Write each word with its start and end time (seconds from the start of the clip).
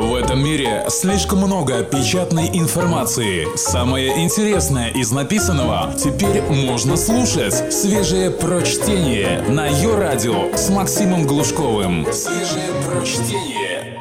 В 0.00 0.14
этом 0.14 0.42
мире 0.42 0.86
слишком 0.88 1.40
много 1.40 1.84
печатной 1.84 2.48
информации. 2.54 3.46
Самое 3.54 4.24
интересное 4.24 4.88
из 4.88 5.12
написанного 5.12 5.92
теперь 5.92 6.40
можно 6.40 6.96
слушать. 6.96 7.70
Свежее 7.70 8.30
прочтение 8.30 9.42
на 9.42 9.66
ее 9.66 9.98
радио 9.98 10.56
с 10.56 10.70
Максимом 10.70 11.26
Глушковым. 11.26 12.10
Свежее 12.14 12.70
прочтение. 12.88 14.00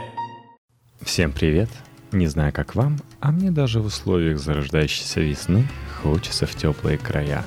Всем 1.02 1.34
привет! 1.34 1.70
Не 2.14 2.28
знаю, 2.28 2.54
как 2.54 2.76
вам, 2.76 3.00
а 3.20 3.34
мне 3.34 3.52
даже 3.52 3.82
в 3.82 3.88
условиях 3.88 4.40
зарождающейся 4.40 5.20
весны 5.20 5.68
хочется 6.02 6.46
в 6.48 6.56
теплые 6.56 6.98
края. 6.98 7.44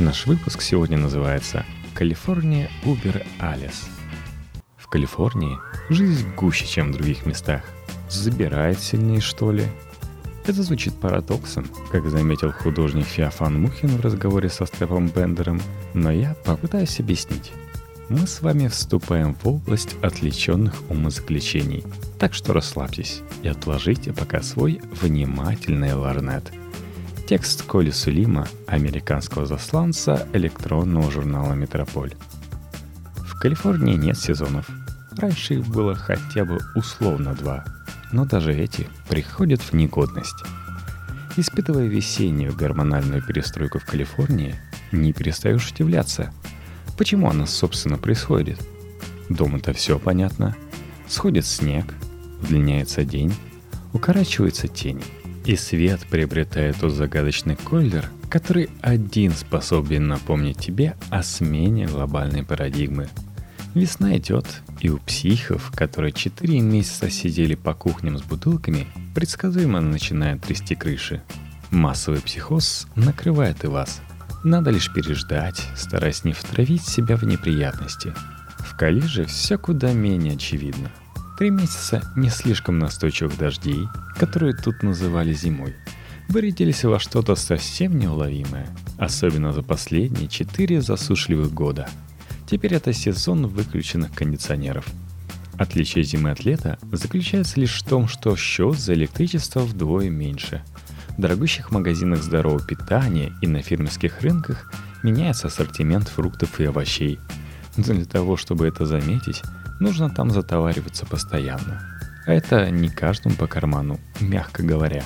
Наш 0.00 0.26
выпуск 0.26 0.60
сегодня 0.62 0.98
называется 0.98 1.64
«Калифорния 1.94 2.68
Убер 2.84 3.24
Алис». 3.38 3.99
Калифорнии 4.90 5.58
жизнь 5.88 6.28
гуще, 6.36 6.66
чем 6.66 6.92
в 6.92 6.96
других 6.96 7.24
местах. 7.24 7.62
Забирает 8.08 8.80
сильнее, 8.80 9.20
что 9.20 9.52
ли? 9.52 9.64
Это 10.44 10.62
звучит 10.62 10.94
парадоксом, 10.94 11.66
как 11.90 12.08
заметил 12.08 12.52
художник 12.52 13.06
Феофан 13.06 13.60
Мухин 13.60 13.88
в 13.88 14.00
разговоре 14.00 14.48
со 14.48 14.66
Степом 14.66 15.08
Бендером, 15.08 15.60
но 15.94 16.10
я 16.10 16.34
попытаюсь 16.44 17.00
объяснить 17.00 17.52
мы 18.10 18.26
с 18.26 18.42
вами 18.42 18.66
вступаем 18.66 19.34
в 19.34 19.46
область 19.46 19.96
отвлеченных 20.02 20.74
умозаключений. 20.90 21.84
Так 22.18 22.34
что 22.34 22.52
расслабьтесь 22.52 23.22
и 23.44 23.48
отложите 23.48 24.12
пока 24.12 24.42
свой 24.42 24.82
внимательный 25.00 25.94
ларнет. 25.94 26.52
Текст 27.28 27.62
Коли 27.62 27.90
Сулима, 27.90 28.48
американского 28.66 29.46
засланца 29.46 30.26
электронного 30.32 31.08
журнала 31.08 31.52
«Метрополь». 31.52 32.14
В 33.16 33.38
Калифорнии 33.38 33.94
нет 33.94 34.18
сезонов. 34.18 34.68
Раньше 35.16 35.54
их 35.54 35.66
было 35.66 35.94
хотя 35.94 36.44
бы 36.44 36.58
условно 36.74 37.34
два, 37.34 37.64
но 38.12 38.24
даже 38.24 38.54
эти 38.54 38.88
приходят 39.08 39.60
в 39.60 39.72
негодность. 39.72 40.44
Испытывая 41.36 41.86
весеннюю 41.86 42.54
гормональную 42.54 43.22
перестройку 43.22 43.78
в 43.78 43.86
Калифорнии, 43.86 44.56
не 44.92 45.12
перестаешь 45.12 45.70
удивляться– 45.70 46.32
Почему 47.00 47.30
она, 47.30 47.46
собственно, 47.46 47.96
происходит? 47.96 48.60
Дома-то 49.30 49.72
все 49.72 49.98
понятно. 49.98 50.54
Сходит 51.08 51.46
снег, 51.46 51.94
удлиняется 52.42 53.04
день, 53.04 53.32
укорачивается 53.94 54.68
тень, 54.68 55.02
и 55.46 55.56
свет 55.56 56.00
приобретает 56.10 56.76
тот 56.78 56.92
загадочный 56.92 57.56
колер, 57.56 58.10
который 58.28 58.68
один 58.82 59.32
способен 59.32 60.08
напомнить 60.08 60.58
тебе 60.58 60.94
о 61.08 61.22
смене 61.22 61.86
глобальной 61.86 62.42
парадигмы. 62.42 63.08
Весна 63.74 64.16
идет, 64.16 64.46
и 64.80 64.90
у 64.90 64.98
психов, 64.98 65.72
которые 65.74 66.12
четыре 66.12 66.60
месяца 66.60 67.10
сидели 67.10 67.54
по 67.54 67.74
кухням 67.74 68.18
с 68.18 68.22
бутылками, 68.22 68.86
предсказуемо 69.14 69.80
начинает 69.80 70.42
трясти 70.42 70.74
крыши. 70.74 71.22
Массовый 71.70 72.20
психоз 72.20 72.86
накрывает 72.96 73.64
и 73.64 73.68
вас– 73.68 74.00
надо 74.42 74.70
лишь 74.70 74.90
переждать, 74.90 75.62
стараясь 75.76 76.24
не 76.24 76.32
втравить 76.32 76.86
себя 76.86 77.16
в 77.16 77.24
неприятности. 77.24 78.14
В 78.58 78.74
Кали 78.74 79.00
же 79.00 79.26
все 79.26 79.58
куда 79.58 79.92
менее 79.92 80.34
очевидно. 80.34 80.90
Три 81.38 81.50
месяца 81.50 82.02
не 82.16 82.30
слишком 82.30 82.78
настойчивых 82.78 83.36
дождей, 83.36 83.86
которые 84.16 84.54
тут 84.54 84.82
называли 84.82 85.34
зимой, 85.34 85.74
вырядились 86.28 86.84
во 86.84 86.98
что-то 86.98 87.34
совсем 87.34 87.98
неуловимое, 87.98 88.66
особенно 88.96 89.52
за 89.52 89.62
последние 89.62 90.28
четыре 90.28 90.80
засушливых 90.80 91.52
года. 91.52 91.88
Теперь 92.50 92.74
это 92.74 92.92
сезон 92.92 93.46
выключенных 93.46 94.12
кондиционеров. 94.12 94.86
Отличие 95.56 96.04
зимы 96.04 96.30
от 96.30 96.44
лета 96.44 96.78
заключается 96.90 97.60
лишь 97.60 97.80
в 97.80 97.86
том, 97.86 98.08
что 98.08 98.34
счет 98.36 98.78
за 98.78 98.94
электричество 98.94 99.60
вдвое 99.60 100.10
меньше– 100.10 100.62
в 101.20 101.20
дорогущих 101.20 101.70
магазинах 101.70 102.22
здорового 102.22 102.64
питания 102.64 103.34
и 103.42 103.46
на 103.46 103.60
фермерских 103.60 104.22
рынках 104.22 104.72
меняется 105.02 105.48
ассортимент 105.48 106.08
фруктов 106.08 106.58
и 106.60 106.64
овощей. 106.64 107.18
Но 107.76 107.84
для 107.84 108.06
того, 108.06 108.38
чтобы 108.38 108.66
это 108.66 108.86
заметить, 108.86 109.42
нужно 109.80 110.08
там 110.08 110.30
затовариваться 110.30 111.04
постоянно. 111.04 111.82
А 112.26 112.32
это 112.32 112.70
не 112.70 112.88
каждому 112.88 113.34
по 113.34 113.46
карману, 113.46 114.00
мягко 114.20 114.62
говоря. 114.62 115.04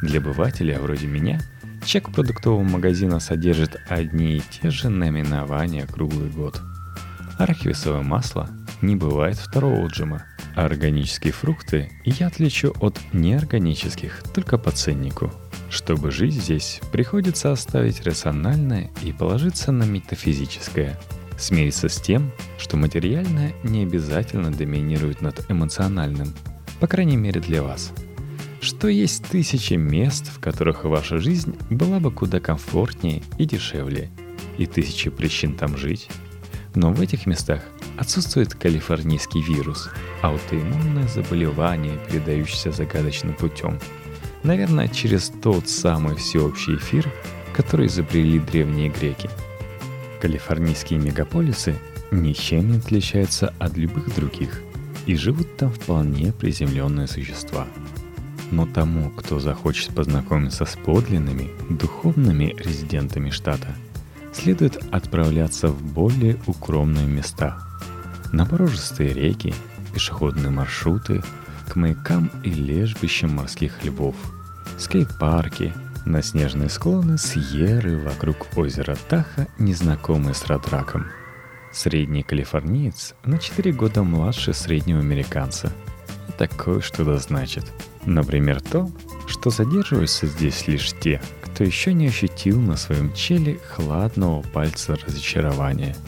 Для 0.00 0.18
обывателя 0.18 0.80
вроде 0.80 1.08
меня 1.08 1.42
чек 1.84 2.10
продуктового 2.10 2.62
магазина 2.62 3.20
содержит 3.20 3.76
одни 3.88 4.36
и 4.36 4.42
те 4.50 4.70
же 4.70 4.88
наименования 4.88 5.86
круглый 5.86 6.30
год. 6.30 6.60
Арахисовое 7.38 8.02
масло 8.02 8.48
не 8.82 8.96
бывает 8.96 9.36
второго 9.36 9.84
отжима– 9.84 10.24
органические 10.54 11.32
фрукты 11.32 11.90
я 12.04 12.28
отличу 12.28 12.74
от 12.80 12.98
неорганических 13.12 14.22
только 14.32 14.58
по 14.58 14.70
ценнику. 14.70 15.32
Чтобы 15.70 16.10
жить 16.10 16.34
здесь, 16.34 16.80
приходится 16.92 17.50
оставить 17.50 18.02
рациональное 18.06 18.90
и 19.02 19.12
положиться 19.12 19.72
на 19.72 19.84
метафизическое. 19.84 20.98
Смириться 21.36 21.88
с 21.88 22.00
тем, 22.00 22.30
что 22.58 22.76
материальное 22.76 23.52
не 23.64 23.82
обязательно 23.82 24.52
доминирует 24.52 25.20
над 25.20 25.50
эмоциональным, 25.50 26.32
по 26.78 26.86
крайней 26.86 27.16
мере 27.16 27.40
для 27.40 27.62
вас. 27.62 27.92
Что 28.64 28.88
есть 28.88 29.26
тысячи 29.26 29.74
мест, 29.74 30.26
в 30.34 30.40
которых 30.40 30.84
ваша 30.84 31.18
жизнь 31.18 31.54
была 31.68 32.00
бы 32.00 32.10
куда 32.10 32.40
комфортнее 32.40 33.22
и 33.36 33.44
дешевле, 33.44 34.08
и 34.56 34.64
тысячи 34.64 35.10
причин 35.10 35.54
там 35.54 35.76
жить. 35.76 36.08
Но 36.74 36.90
в 36.90 37.02
этих 37.02 37.26
местах 37.26 37.60
отсутствует 37.98 38.54
калифорнийский 38.54 39.42
вирус, 39.42 39.90
аутоиммунное 40.22 41.06
заболевание, 41.08 41.98
передающееся 42.08 42.72
загадочным 42.72 43.34
путем. 43.34 43.78
Наверное, 44.44 44.88
через 44.88 45.30
тот 45.42 45.68
самый 45.68 46.16
всеобщий 46.16 46.76
эфир, 46.76 47.12
который 47.52 47.88
изобрели 47.88 48.38
древние 48.38 48.88
греки. 48.88 49.28
Калифорнийские 50.22 51.00
мегаполисы 51.00 51.76
ничем 52.10 52.70
не 52.70 52.78
отличаются 52.78 53.52
от 53.58 53.76
любых 53.76 54.14
других, 54.14 54.62
и 55.04 55.16
живут 55.16 55.54
там 55.58 55.70
вполне 55.70 56.32
приземленные 56.32 57.06
существа. 57.08 57.66
Но 58.50 58.66
тому, 58.66 59.10
кто 59.10 59.40
захочет 59.40 59.94
познакомиться 59.94 60.64
с 60.64 60.76
подлинными, 60.76 61.50
духовными 61.70 62.54
резидентами 62.58 63.30
штата, 63.30 63.68
следует 64.32 64.82
отправляться 64.92 65.68
в 65.68 65.82
более 65.82 66.38
укромные 66.46 67.06
места– 67.06 67.58
на 68.34 68.46
порожистые 68.46 69.14
реки, 69.14 69.54
пешеходные 69.94 70.50
маршруты, 70.50 71.22
к 71.68 71.76
маякам 71.76 72.30
и 72.42 72.50
лежбищам 72.50 73.30
морских 73.30 73.84
львов, 73.84 74.16
скейт-парки, 74.76 75.72
на 76.04 76.20
снежные 76.20 76.68
склоны 76.68 77.16
Сьерры 77.16 77.96
вокруг 77.96 78.36
озера 78.56 78.96
Таха, 79.08 79.46
незнакомые 79.58 80.34
с 80.34 80.46
Радраком. 80.46 81.06
Средний 81.72 82.22
калифорниец 82.22 83.14
на 83.24 83.38
4 83.38 83.72
года 83.72 84.02
младше 84.02 84.52
среднего 84.52 84.98
американца. 84.98 85.72
Такое 86.36 86.80
что-то 86.80 87.16
значит. 87.18 87.64
Например, 88.06 88.60
то, 88.60 88.90
что 89.26 89.50
задерживаются 89.50 90.26
здесь 90.26 90.66
лишь 90.66 90.92
те, 91.00 91.20
кто 91.42 91.64
еще 91.64 91.92
не 91.92 92.08
ощутил 92.08 92.60
на 92.60 92.76
своем 92.76 93.12
челе 93.14 93.58
хладного 93.74 94.42
пальца 94.42 94.96
разочарования– 95.06 95.96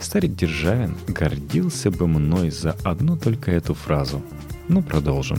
Старик 0.00 0.34
Державин 0.34 0.96
гордился 1.08 1.90
бы 1.90 2.06
мной 2.06 2.50
за 2.50 2.72
одну 2.84 3.16
только 3.16 3.50
эту 3.50 3.74
фразу. 3.74 4.22
Но 4.68 4.82
продолжим. 4.82 5.38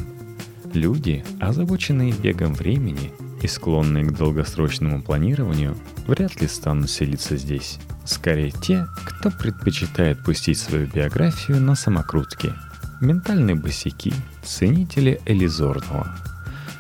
Люди, 0.74 1.24
озабоченные 1.40 2.12
бегом 2.12 2.54
времени 2.54 3.14
и 3.42 3.48
склонные 3.48 4.06
к 4.06 4.14
долгосрочному 4.14 5.02
планированию, 5.02 5.78
вряд 6.08 6.42
ли 6.42 6.48
станут 6.48 6.90
селиться 6.90 7.38
здесь. 7.38 7.80
Скорее 8.04 8.52
те, 8.52 8.88
кто 9.06 9.30
предпочитает 9.30 10.24
пустить 10.24 10.58
свою 10.58 10.88
биографию 10.88 11.62
на 11.62 11.76
самокрутки. 11.76 12.52
Ментальные 13.00 13.56
босяки, 13.56 14.14
ценители 14.48 15.20
Элизорного. 15.26 16.16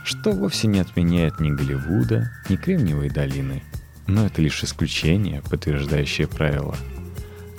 Что 0.03 0.31
вовсе 0.31 0.67
не 0.67 0.79
отменяет 0.79 1.39
ни 1.39 1.49
Голливуда, 1.51 2.31
ни 2.49 2.55
Кремниевой 2.55 3.09
долины. 3.09 3.63
Но 4.07 4.25
это 4.25 4.41
лишь 4.41 4.63
исключение, 4.63 5.41
подтверждающее 5.49 6.27
правило– 6.27 6.75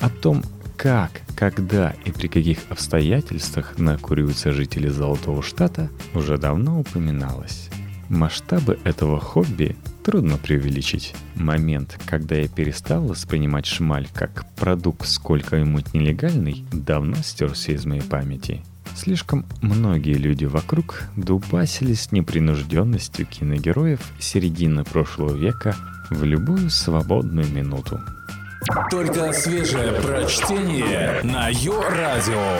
о 0.01 0.09
том, 0.09 0.43
как, 0.77 1.11
когда 1.35 1.95
и 2.05 2.13
при 2.13 2.29
каких 2.29 2.59
обстоятельствах 2.71 3.79
накуриваются 3.79 4.53
жители 4.53 4.89
Золотого 4.89 5.43
Штата, 5.43 5.91
уже 6.15 6.39
давно 6.39 6.81
упоминалось. 6.81 7.69
Масштабы 8.09 8.79
этого 8.85 9.21
хобби 9.21 9.77
трудно 10.05 10.37
преувеличить. 10.37 11.15
Момент, 11.35 11.99
когда 12.07 12.37
я 12.37 12.49
перестал 12.49 13.03
воспринимать 13.03 13.67
шмаль 13.67 14.07
как 14.15 14.47
продукт 14.55 15.07
сколько-нибудь 15.07 15.93
нелегальный, 15.95 16.65
давно 16.73 17.17
стерся 17.17 17.73
из 17.73 17.85
моей 17.85 18.03
памяти. 18.03 18.63
Слишком 18.99 19.47
многие 19.63 20.15
люди 20.15 20.45
вокруг 20.45 21.05
дубасились 21.15 22.03
с 22.03 22.13
непринужденностью 22.13 23.27
киногероев 23.27 24.01
середины 24.19 24.83
прошлого 24.83 25.37
века 25.37 25.77
в 26.11 26.25
любую 26.25 26.69
свободную 26.69 27.47
минуту. 27.47 28.01
Только 28.91 29.33
свежее 29.33 29.93
прочтение 30.03 31.21
на 31.23 31.49
Йо-Радио. 31.49 32.59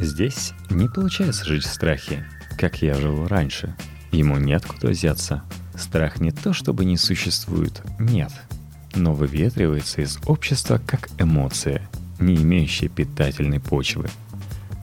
Здесь 0.00 0.54
не 0.70 0.88
получается 0.88 1.44
жить 1.44 1.62
в 1.62 1.72
страхе, 1.72 2.26
как 2.58 2.82
я 2.82 2.94
жил 2.94 3.28
раньше. 3.28 3.76
Ему 4.10 4.38
нет 4.38 4.66
куда 4.66 4.88
взяться. 4.88 5.44
Страх 5.76 6.18
не 6.18 6.32
то 6.32 6.52
чтобы 6.52 6.84
не 6.84 6.96
существует, 6.96 7.80
нет. 8.00 8.32
Но 8.96 9.14
выветривается 9.14 10.02
из 10.02 10.18
общества 10.26 10.80
как 10.84 11.10
эмоция, 11.16 11.88
не 12.18 12.34
имеющая 12.34 12.88
питательной 12.88 13.60
почвы. 13.60 14.10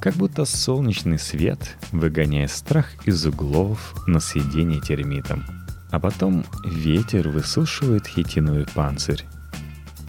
Как 0.03 0.15
будто 0.15 0.43
солнечный 0.43 1.17
свет 1.17 1.77
выгоняет 1.93 2.51
страх 2.51 2.87
из 3.05 3.25
углов 3.25 3.95
на 4.05 4.19
съедение 4.19 4.81
термитом. 4.81 5.45
А 5.91 5.99
потом 6.01 6.43
ветер 6.65 7.29
высушивает 7.29 8.05
хитиновый 8.05 8.65
панцирь. 8.75 9.23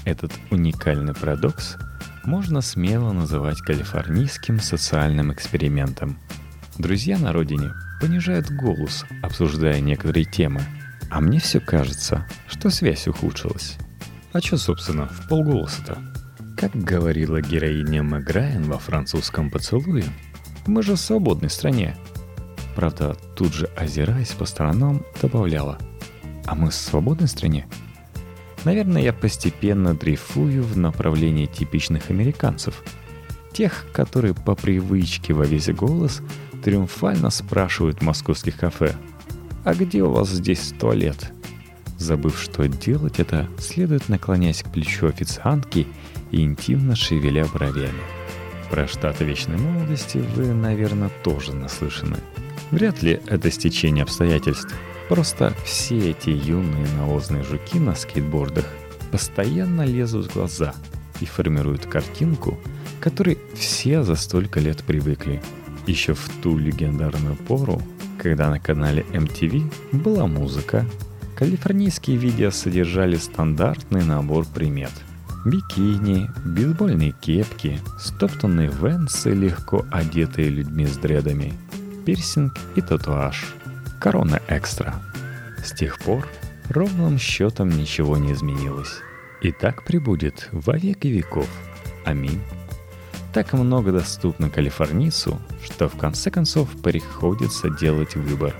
Этот 0.05 0.33
уникальный 0.51 1.15
парадокс 1.15 1.77
можно 2.25 2.61
смело 2.61 3.13
называть 3.13 3.61
калифорнийским 3.61 4.59
социальным 4.59 5.33
экспериментом. 5.33 6.19
Друзья 6.77 7.17
на 7.17 7.33
родине 7.33 7.71
понижают 8.01 8.51
голос, 8.51 9.05
обсуждая 9.23 9.79
некоторые 9.79 10.25
темы, 10.25 10.63
а 11.09 11.21
мне 11.21 11.39
все 11.39 11.61
кажется, 11.61 12.27
что 12.49 12.69
связь 12.69 13.07
ухудшилась. 13.07 13.77
А 14.33 14.41
что, 14.41 14.57
собственно, 14.57 15.07
в 15.07 15.29
полголоса-то? 15.29 16.14
Как 16.57 16.75
говорила 16.75 17.41
героиня 17.41 18.03
Мэграйан 18.03 18.65
во 18.65 18.79
французском 18.79 19.51
поцелуе, 19.51 20.05
мы 20.67 20.83
же 20.83 20.95
в 20.95 20.99
свободной 21.01 21.51
стране. 21.51 21.97
Правда, 22.77 23.17
тут 23.35 23.53
же, 23.53 23.67
озираясь 23.77 24.31
по 24.33 24.45
сторонам, 24.45 25.05
добавляла, 25.21 25.79
а 26.47 26.55
мы 26.55 26.71
в 26.71 26.75
свободной 26.75 27.29
стране? 27.29 27.67
Наверное, 28.65 29.03
я 29.03 29.13
постепенно 29.13 29.95
дрейфую 29.95 30.63
в 30.63 30.77
направлении 30.79 31.47
типичных 31.47 32.11
американцев. 32.11 32.83
Тех, 33.53 33.87
которые 33.93 34.35
по 34.35 34.55
привычке 34.55 35.35
во 35.35 35.45
весь 35.45 35.69
голос 35.69 36.23
триумфально 36.63 37.31
спрашивают 37.31 38.01
московских 38.01 38.57
кафе 38.57 38.95
«А 39.65 39.75
где 39.75 40.03
у 40.03 40.11
вас 40.11 40.31
здесь 40.31 40.73
туалет?» 40.79 41.33
Забыв, 41.99 42.41
что 42.41 42.67
делать 42.69 43.19
это, 43.19 43.49
следует 43.59 44.09
наклоняясь 44.09 44.63
к 44.63 44.73
плечу 44.73 45.07
официантки 45.07 45.87
интимно 46.43 46.97
шевеля 46.97 47.47
бровями. 47.47 48.03
Про 48.71 48.89
штаты 48.89 49.25
вечной 49.25 49.57
молодости 49.57 50.19
вы, 50.19 50.53
наверное, 50.53 51.11
тоже 51.23 51.55
наслышаны. 51.55 52.17
Вряд 52.71 53.03
ли 53.03 53.21
это 53.27 53.51
стечение 53.51 54.03
обстоятельств. 54.03 54.75
Просто 55.09 55.55
все 55.65 56.11
эти 56.11 56.31
юные 56.31 56.87
навозные 56.99 57.45
жуки 57.45 57.79
на 57.79 57.95
скейтбордах 57.95 58.67
постоянно 59.13 59.83
лезут 59.83 60.27
в 60.27 60.35
глаза 60.35 60.75
и 61.21 61.27
формируют 61.27 61.87
картинку, 61.87 62.59
которой 63.01 63.39
все 63.55 64.03
за 64.03 64.17
столько 64.17 64.61
лет 64.61 64.83
привыкли. 64.83 65.43
Еще 65.87 66.15
в 66.15 66.29
ту 66.43 66.57
легендарную 66.57 67.37
пору, 67.37 67.81
когда 68.19 68.49
на 68.51 68.59
канале 68.59 69.05
MTV 69.13 69.73
была 69.93 70.27
музыка, 70.27 70.87
калифорнийские 71.37 72.17
видео 72.17 72.51
содержали 72.51 73.17
стандартный 73.17 74.05
набор 74.05 74.47
примет. 74.47 74.93
Бикини, 75.45 76.31
бейсбольные 76.43 77.13
кепки, 77.13 77.79
стоптанные 77.99 78.71
венсы, 78.71 79.31
легко 79.35 79.85
одетые 79.91 80.49
людьми 80.49 80.87
с 80.87 80.97
дредами, 80.97 81.53
пирсинг 82.07 82.59
и 82.77 82.81
татуаж, 82.81 83.55
корона 84.01 84.41
экстра. 84.49 84.95
С 85.63 85.73
тех 85.73 85.99
пор 85.99 86.27
ровным 86.71 87.19
счетом 87.19 87.69
ничего 87.69 88.17
не 88.17 88.33
изменилось. 88.33 89.03
И 89.43 89.53
так 89.53 89.85
прибудет 89.85 90.49
во 90.51 90.79
веки 90.79 91.09
веков. 91.09 91.49
Аминь. 92.07 92.41
Так 93.35 93.53
много 93.53 93.93
доступно 93.93 94.49
калифорнийцу, 94.49 95.39
что 95.63 95.91
в 95.91 95.97
конце 95.99 96.31
концов 96.31 96.71
приходится 96.83 97.69
делать 97.69 98.17
выбор. 98.17 98.55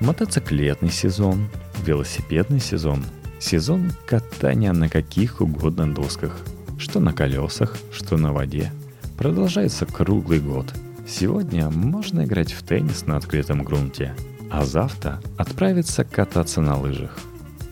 Мотоциклетный 0.00 0.90
сезон, 0.90 1.48
велосипедный 1.84 2.58
сезон, 2.58 3.04
сезон 3.44 3.92
катания 4.06 4.72
на 4.72 4.88
каких 4.88 5.40
угодно 5.40 5.92
досках, 5.92 6.36
что 6.78 7.00
на 7.00 7.12
колесах, 7.12 7.76
что 7.92 8.16
на 8.16 8.32
воде, 8.32 8.72
продолжается 9.18 9.86
круглый 9.86 10.40
год. 10.40 10.72
Сегодня 11.06 11.68
можно 11.70 12.24
играть 12.24 12.52
в 12.52 12.62
теннис 12.62 13.06
на 13.06 13.16
открытом 13.16 13.62
грунте, 13.62 14.14
а 14.50 14.64
завтра 14.64 15.20
отправиться 15.36 16.04
кататься 16.04 16.60
на 16.60 16.78
лыжах. 16.78 17.18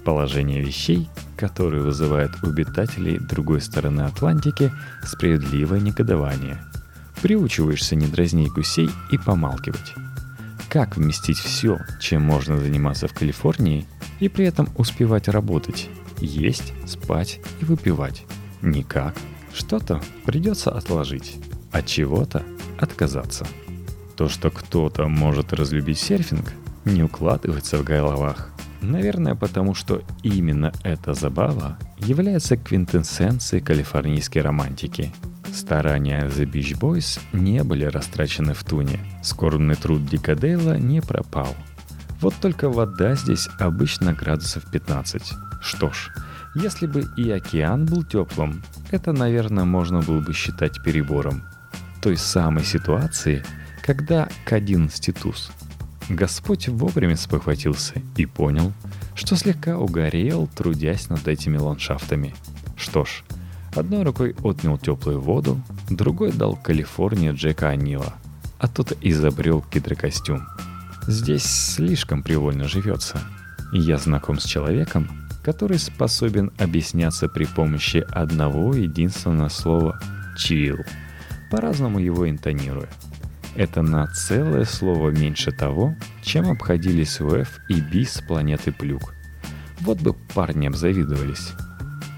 Положение 0.04 0.60
вещей 0.60 1.08
который 1.42 1.80
вызывает 1.80 2.30
у 2.44 2.50
обитателей 2.50 3.18
другой 3.18 3.60
стороны 3.60 4.02
Атлантики 4.02 4.70
справедливое 5.04 5.80
негодование. 5.80 6.62
Приучиваешься 7.20 7.96
не 7.96 8.06
дразнить 8.06 8.52
гусей 8.52 8.88
и 9.10 9.18
помалкивать. 9.18 9.92
Как 10.72 10.96
вместить 10.96 11.36
все, 11.36 11.80
чем 12.00 12.22
можно 12.22 12.56
заниматься 12.56 13.06
в 13.06 13.12
Калифорнии, 13.12 13.84
и 14.20 14.30
при 14.30 14.46
этом 14.46 14.70
успевать 14.78 15.28
работать, 15.28 15.90
есть, 16.18 16.72
спать 16.86 17.40
и 17.60 17.66
выпивать? 17.66 18.24
Никак. 18.62 19.14
Что-то 19.52 20.00
придется 20.24 20.70
отложить, 20.70 21.36
от 21.72 21.84
чего-то 21.84 22.42
отказаться. 22.78 23.46
То, 24.16 24.30
что 24.30 24.48
кто-то 24.48 25.08
может 25.08 25.52
разлюбить 25.52 25.98
серфинг, 25.98 26.54
не 26.86 27.02
укладывается 27.02 27.76
в 27.76 27.84
головах. 27.84 28.50
Наверное, 28.80 29.34
потому 29.34 29.74
что 29.74 30.02
именно 30.22 30.72
эта 30.84 31.12
забава 31.12 31.76
является 31.98 32.56
квинтэссенцией 32.56 33.62
калифорнийской 33.62 34.40
романтики. 34.40 35.12
Старания 35.52 36.26
The 36.26 36.44
Beach 36.44 36.78
Boys 36.78 37.20
не 37.32 37.62
были 37.62 37.84
растрачены 37.84 38.54
в 38.54 38.64
туне. 38.64 39.00
Скорбный 39.22 39.74
труд 39.74 40.06
Дика 40.06 40.34
Дейла 40.34 40.76
не 40.78 41.00
пропал. 41.00 41.54
Вот 42.20 42.34
только 42.40 42.68
вода 42.68 43.14
здесь 43.14 43.48
обычно 43.58 44.12
градусов 44.12 44.70
15. 44.70 45.32
Что 45.60 45.90
ж, 45.92 46.10
если 46.54 46.86
бы 46.86 47.04
и 47.16 47.30
океан 47.30 47.86
был 47.86 48.04
теплым, 48.04 48.62
это, 48.90 49.12
наверное, 49.12 49.64
можно 49.64 50.00
было 50.00 50.20
бы 50.20 50.32
считать 50.32 50.82
перебором. 50.82 51.42
Той 52.00 52.16
самой 52.16 52.64
ситуации, 52.64 53.44
когда 53.82 54.28
к 54.44 54.52
11 54.52 55.14
туз– 55.16 55.50
Господь 56.08 56.68
вовремя 56.68 57.16
спохватился 57.16 57.94
и 58.16 58.26
понял, 58.26 58.72
что 59.14 59.36
слегка 59.36 59.78
угорел, 59.78 60.48
трудясь 60.48 61.08
над 61.08 61.26
этими 61.28 61.58
ландшафтами. 61.58 62.34
Что 62.76 63.04
ж, 63.04 63.22
одной 63.78 64.02
рукой 64.02 64.34
отнял 64.42 64.78
теплую 64.78 65.20
воду, 65.20 65.60
другой 65.90 66.32
дал 66.32 66.56
Калифорния 66.56 67.32
Джека 67.32 67.68
Анила, 67.68 68.14
а 68.58 68.68
тот 68.68 68.92
изобрел 69.00 69.64
гидрокостюм. 69.72 70.46
Здесь 71.06 71.44
слишком 71.44 72.22
привольно 72.22 72.68
живется. 72.68 73.20
Я 73.72 73.98
знаком 73.98 74.38
с 74.38 74.44
человеком, 74.44 75.08
который 75.42 75.78
способен 75.78 76.52
объясняться 76.58 77.28
при 77.28 77.44
помощи 77.44 78.04
одного 78.10 78.74
единственного 78.74 79.48
слова 79.48 80.00
«чил», 80.36 80.78
по-разному 81.50 81.98
его 81.98 82.28
интонируя– 82.28 82.88
это 83.54 83.82
на 83.82 84.06
целое 84.06 84.64
слово 84.64 85.10
меньше 85.10 85.52
того, 85.52 85.94
чем 86.22 86.50
обходились 86.50 87.20
УФ 87.20 87.60
и 87.68 87.80
Би 87.80 88.04
с 88.04 88.22
планеты 88.22 88.72
Плюк. 88.72 89.14
Вот 89.80 90.00
бы 90.00 90.14
парни 90.14 90.66
обзавидовались. 90.66 91.52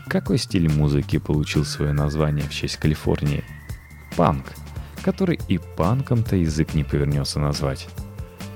Какой 0.08 0.38
стиль 0.38 0.70
музыки 0.70 1.18
получил 1.18 1.64
свое 1.64 1.92
название 1.92 2.44
в 2.44 2.50
честь 2.52 2.76
Калифорнии? 2.76 3.44
Панк, 4.16 4.44
который 5.02 5.40
и 5.48 5.58
панком-то 5.58 6.36
язык 6.36 6.74
не 6.74 6.84
повернется 6.84 7.40
назвать. 7.40 7.88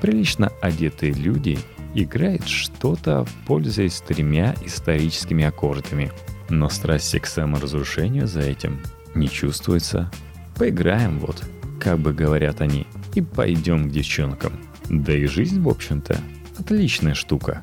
Прилично 0.01 0.53
одетые 0.61 1.13
люди 1.13 1.59
играют 1.95 2.47
что-то, 2.47 3.27
пользуясь 3.47 4.01
тремя 4.01 4.55
историческими 4.65 5.45
аккордами. 5.45 6.13
Но 6.49 6.69
страсти 6.69 7.19
к 7.19 7.27
саморазрушению 7.27 8.27
за 8.27 8.41
этим 8.41 8.81
не 9.15 9.29
чувствуется. 9.29 10.11
Поиграем 10.57 11.19
вот– 11.19 11.43
как 11.79 11.99
бы 11.99 12.13
говорят 12.13 12.61
они, 12.61 12.87
и 13.15 13.23
пойдем 13.23 13.89
к 13.89 13.93
девчонкам. 13.93 14.53
Да 14.89 15.15
и 15.15 15.27
жизнь, 15.27 15.61
в 15.61 15.69
общем-то, 15.69 16.19
отличная 16.59 17.15
штука. 17.15 17.63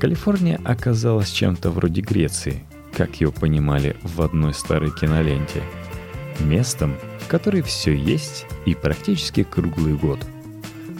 Калифорния 0.00 0.60
оказалась 0.64 1.30
чем-то 1.30 1.70
вроде 1.70 2.00
Греции, 2.00 2.64
как 2.96 3.20
его 3.20 3.32
понимали 3.32 3.96
в 4.02 4.22
одной 4.22 4.54
старой 4.54 4.90
киноленте. 4.90 5.62
Местом, 6.40 6.96
в 7.20 7.28
которой 7.28 7.62
все 7.62 7.94
есть 7.94 8.46
и 8.66 8.74
практически 8.74 9.42
круглый 9.42 9.94
год. 9.94 10.20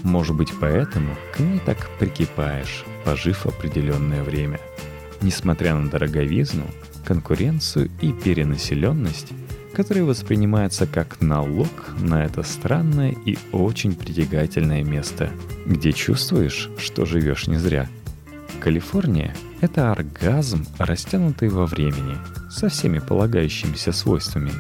Может 0.03 0.37
быть, 0.37 0.53
поэтому 0.61 1.15
к 1.35 1.41
ней 1.41 1.61
так 1.65 1.89
прикипаешь, 1.99 2.85
пожив 3.05 3.47
определенное 3.47 4.23
время. 4.23 4.61
Несмотря 5.23 5.75
на 5.75 5.89
дороговизну, 5.89 6.67
конкуренцию 7.05 7.91
и 8.01 8.13
перенаселенность, 8.13 9.29
который 9.75 10.05
воспринимается 10.05 10.87
как 10.87 11.21
налог 11.21 11.69
на 11.99 12.25
это 12.25 12.43
странное 12.43 13.15
и 13.25 13.37
очень 13.53 13.95
притягательное 13.95 14.85
место, 14.85 15.31
где 15.67 15.93
чувствуешь, 15.93 16.71
что 16.79 17.05
живешь 17.05 17.47
не 17.47 17.57
зря. 17.57 17.89
Калифорния— 18.61 19.35
это 19.61 19.93
оргазм, 19.93 20.67
растянутый 20.79 21.49
во 21.49 21.67
времени, 21.67 22.17
со 22.51 22.69
всеми 22.69 22.99
полагающимися 22.99 23.93
свойствами. 23.93 24.53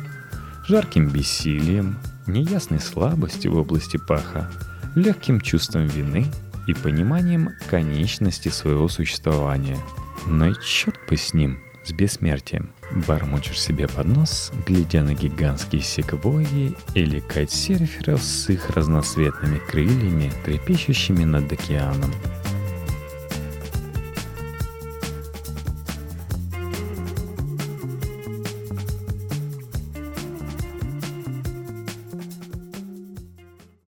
Жарким 0.66 1.08
бессилием, 1.08 1.98
неясной 2.26 2.80
слабостью 2.80 3.52
в 3.52 3.58
области 3.58 3.96
паха, 3.96 4.50
легким 4.94 5.40
чувством 5.40 5.86
вины 5.86 6.26
и 6.66 6.74
пониманием 6.74 7.50
конечности 7.68 8.48
своего 8.48 8.88
существования. 8.88 9.78
Но 10.26 10.48
и 10.48 10.54
черт 10.62 10.98
бы 11.08 11.16
с 11.16 11.34
ним, 11.34 11.58
с 11.84 11.92
бессмертием. 11.92 12.70
Бормочешь 13.06 13.60
себе 13.60 13.88
под 13.88 14.06
нос, 14.06 14.52
глядя 14.66 15.02
на 15.02 15.14
гигантские 15.14 15.82
секвойи 15.82 16.74
или 16.94 17.20
кайтсерферов 17.20 18.22
с 18.22 18.48
их 18.48 18.70
разноцветными 18.70 19.58
крыльями, 19.58 20.32
трепещущими 20.44 21.24
над 21.24 21.52
океаном– 21.52 22.12